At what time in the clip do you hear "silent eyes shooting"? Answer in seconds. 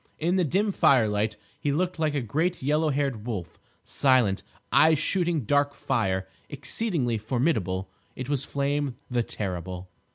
3.83-5.41